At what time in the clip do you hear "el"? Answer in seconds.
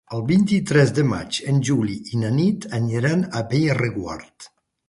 0.17-0.21